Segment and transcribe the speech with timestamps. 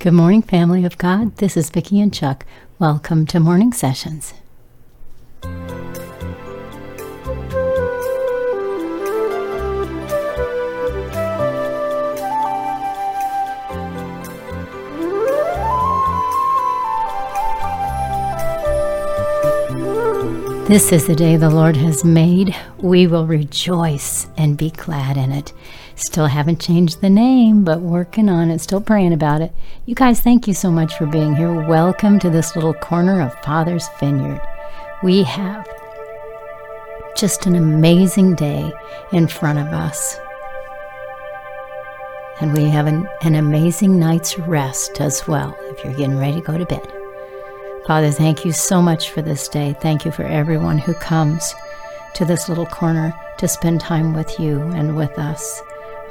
[0.00, 1.36] Good morning, family of God.
[1.36, 2.46] This is Vicki and Chuck.
[2.78, 4.32] Welcome to Morning Sessions.
[20.70, 22.54] This is the day the Lord has made.
[22.78, 25.52] We will rejoice and be glad in it.
[25.96, 29.52] Still haven't changed the name, but working on it, still praying about it.
[29.84, 31.66] You guys, thank you so much for being here.
[31.66, 34.40] Welcome to this little corner of Father's Vineyard.
[35.02, 35.66] We have
[37.16, 38.72] just an amazing day
[39.10, 40.20] in front of us.
[42.40, 46.46] And we have an, an amazing night's rest as well if you're getting ready to
[46.46, 46.99] go to bed.
[47.86, 49.74] Father, thank you so much for this day.
[49.80, 51.54] Thank you for everyone who comes
[52.14, 55.62] to this little corner to spend time with you and with us,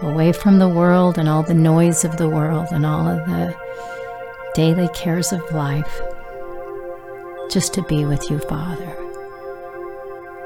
[0.02, 3.56] away from the world and all the noise of the world and all of the
[4.56, 6.02] daily cares of life,
[7.52, 8.96] just to be with you, Father.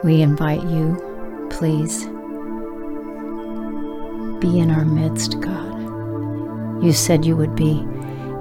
[0.04, 0.98] We invite you,
[1.50, 2.06] please,
[4.40, 6.84] be in our midst, God.
[6.84, 7.80] You said you would be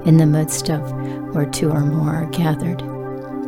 [0.05, 0.83] in the midst of
[1.33, 2.81] where two or more are gathered.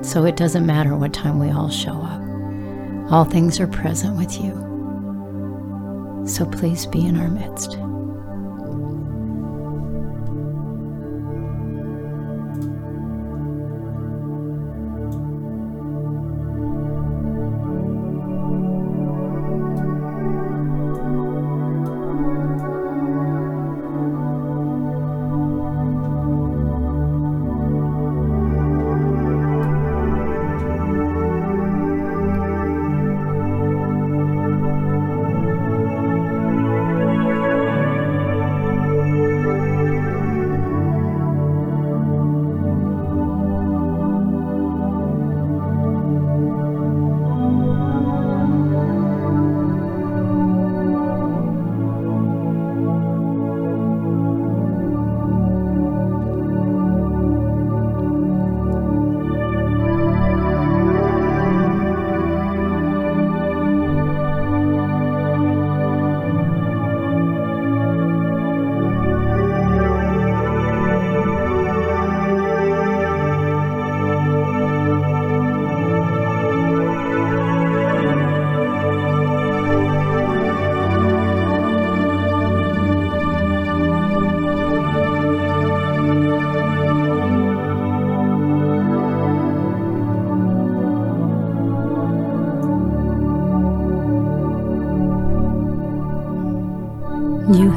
[0.04, 2.20] So it doesn't matter what time we all show up.
[3.12, 4.52] All things are present with you.
[6.26, 7.78] So please be in our midst.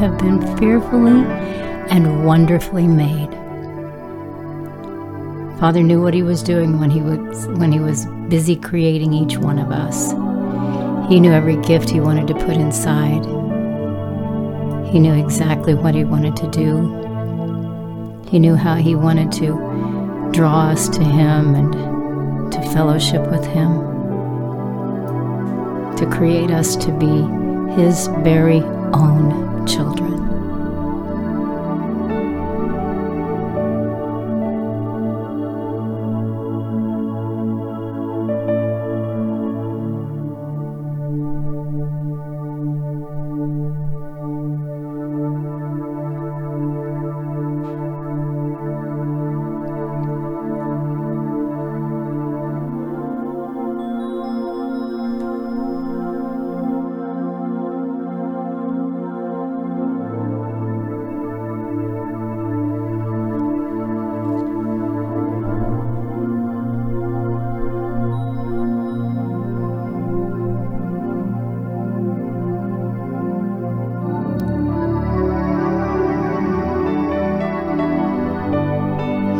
[0.07, 1.21] Have been fearfully
[1.91, 3.29] and wonderfully made.
[5.59, 9.37] Father knew what he was doing when he was when he was busy creating each
[9.37, 10.11] one of us.
[11.09, 13.25] He knew every gift he wanted to put inside.
[14.91, 18.23] He knew exactly what he wanted to do.
[18.29, 23.73] He knew how he wanted to draw us to him and to fellowship with him.
[25.97, 28.61] To create us to be his very
[28.93, 30.26] own children.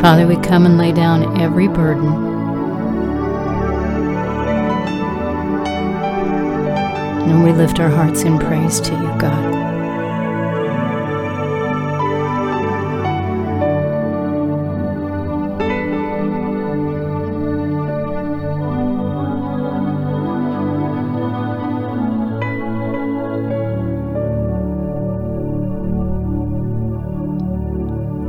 [0.08, 2.06] Father, we come and lay down every burden.
[7.28, 9.77] And we lift our hearts in praise to you, God.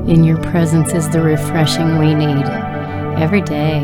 [0.10, 2.44] In your presence is the refreshing we need
[3.22, 3.82] every day.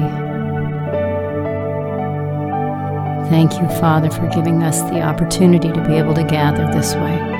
[3.30, 7.35] Thank you, Father, for giving us the opportunity to be able to gather this way.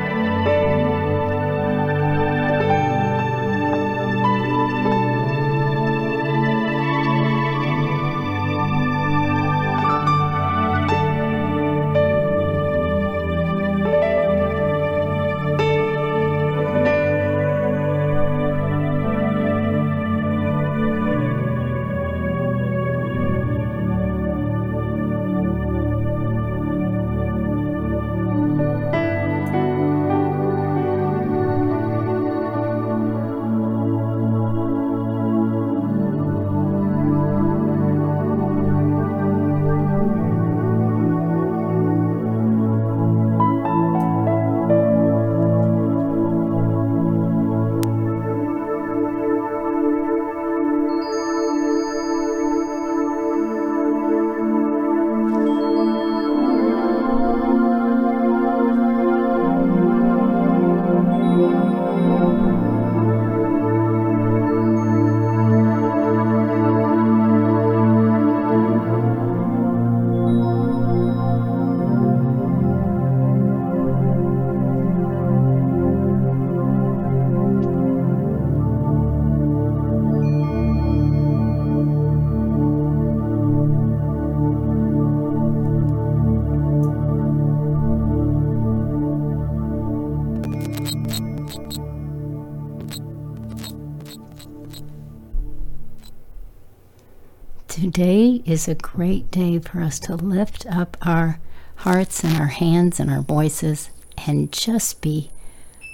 [97.96, 101.40] Today is a great day for us to lift up our
[101.78, 103.90] hearts and our hands and our voices
[104.28, 105.32] and just be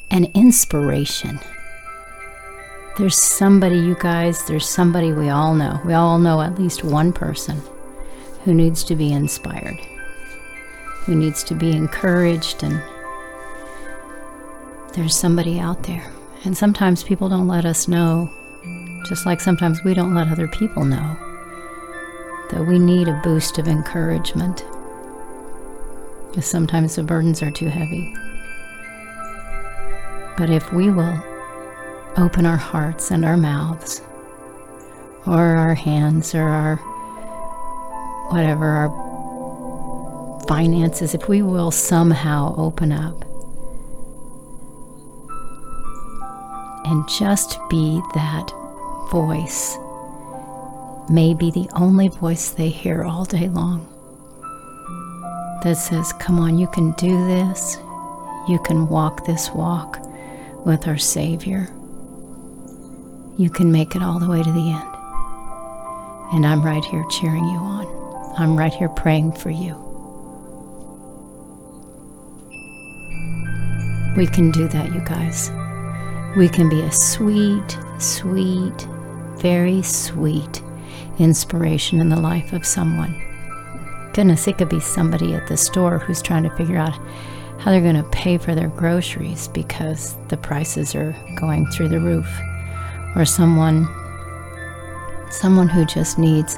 [0.09, 1.39] an inspiration.
[2.97, 5.79] There's somebody, you guys, there's somebody we all know.
[5.85, 7.61] We all know at least one person
[8.45, 9.77] who needs to be inspired,
[11.01, 12.81] who needs to be encouraged, and
[14.93, 16.11] there's somebody out there.
[16.45, 18.27] And sometimes people don't let us know,
[19.05, 21.15] just like sometimes we don't let other people know,
[22.51, 24.65] that we need a boost of encouragement.
[26.29, 28.13] Because sometimes the burdens are too heavy.
[30.37, 31.23] But if we will
[32.17, 34.01] open our hearts and our mouths,
[35.25, 36.77] or our hands, or our
[38.31, 38.89] whatever, our
[40.47, 43.23] finances, if we will somehow open up
[46.85, 48.51] and just be that
[49.11, 49.77] voice,
[51.09, 53.87] maybe the only voice they hear all day long
[55.63, 57.77] that says, Come on, you can do this.
[58.47, 59.99] You can walk this walk
[60.65, 61.69] with our Savior.
[63.37, 64.87] You can make it all the way to the end.
[66.33, 68.33] And I'm right here cheering you on.
[68.37, 69.75] I'm right here praying for you.
[74.17, 75.51] We can do that, you guys.
[76.35, 78.87] We can be a sweet, sweet,
[79.37, 80.61] very sweet
[81.21, 83.21] inspiration in the life of someone.
[84.13, 86.97] Goodness, it could be somebody at the store who's trying to figure out
[87.59, 91.99] how they're going to pay for their groceries because the prices are going through the
[91.99, 92.27] roof.
[93.15, 93.87] Or someone
[95.31, 96.57] someone who just needs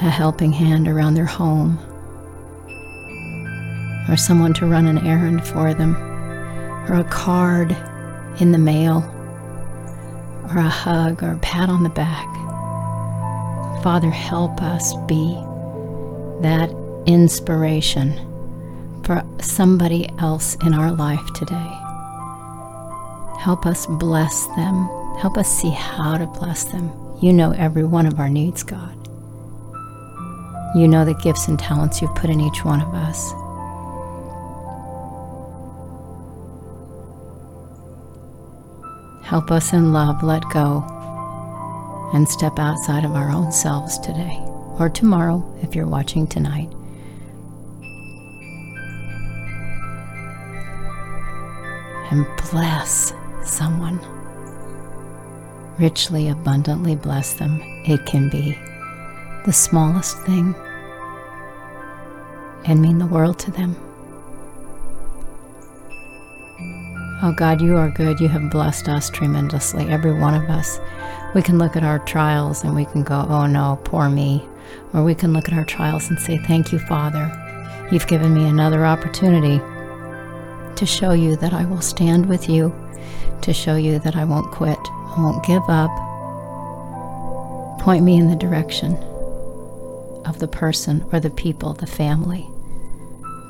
[0.00, 1.78] a helping hand around their home.
[4.08, 5.96] Or someone to run an errand for them.
[6.88, 7.76] Or a card
[8.40, 8.98] in the mail.
[10.48, 12.26] Or a hug or a pat on the back.
[13.82, 15.34] Father, help us be
[16.42, 16.70] that
[17.06, 18.12] inspiration
[19.04, 21.78] for somebody else in our life today.
[23.38, 24.88] Help us bless them.
[25.20, 26.90] Help us see how to bless them.
[27.22, 28.94] You know every one of our needs, God.
[30.76, 33.32] You know the gifts and talents you've put in each one of us.
[39.24, 40.97] Help us in love let go
[42.12, 44.38] and step outside of our own selves today
[44.78, 46.70] or tomorrow if you're watching tonight.
[52.10, 53.12] And bless
[53.44, 54.00] someone.
[55.78, 57.60] Richly, abundantly bless them.
[57.86, 58.58] It can be
[59.44, 60.54] the smallest thing
[62.64, 63.76] and mean the world to them.
[67.20, 68.20] Oh God, you are good.
[68.20, 70.78] You have blessed us tremendously, every one of us.
[71.34, 74.46] We can look at our trials and we can go, oh no, poor me.
[74.94, 77.30] Or we can look at our trials and say, thank you, Father.
[77.90, 79.58] You've given me another opportunity
[80.76, 82.74] to show you that I will stand with you,
[83.42, 85.90] to show you that I won't quit, I won't give up.
[87.80, 88.94] Point me in the direction
[90.26, 92.46] of the person or the people, the family,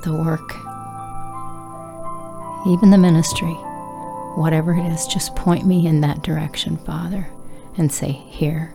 [0.05, 0.55] the work,
[2.67, 3.55] even the ministry,
[4.35, 7.29] whatever it is, just point me in that direction, Father,
[7.79, 8.75] and say, Here.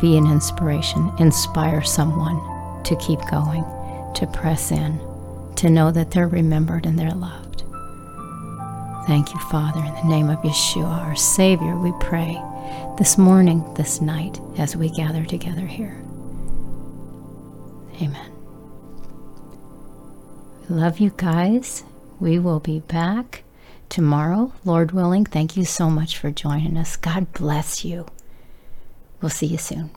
[0.00, 3.64] Be an inspiration, inspire someone to keep going,
[4.14, 5.00] to press in,
[5.56, 7.62] to know that they're remembered and they're loved.
[9.06, 12.40] Thank you, Father, in the name of Yeshua, our Savior, we pray
[12.98, 16.02] this morning, this night, as we gather together here.
[18.00, 18.32] Amen.
[20.68, 21.84] We love you guys.
[22.18, 23.44] We will be back
[23.88, 25.24] tomorrow, Lord willing.
[25.24, 26.96] Thank you so much for joining us.
[26.96, 28.06] God bless you.
[29.20, 29.90] We'll see you soon.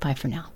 [0.00, 0.53] Bye for now.